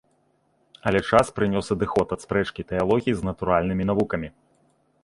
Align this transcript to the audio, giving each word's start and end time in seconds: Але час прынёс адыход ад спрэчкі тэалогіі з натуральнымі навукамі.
Але 0.91 1.01
час 1.09 1.27
прынёс 1.39 1.69
адыход 1.75 2.07
ад 2.17 2.25
спрэчкі 2.27 2.67
тэалогіі 2.73 3.17
з 3.21 3.31
натуральнымі 3.31 3.83
навукамі. 3.93 4.29